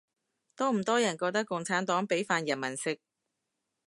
[0.55, 2.99] 多唔多人覺得共產黨畀飯人民食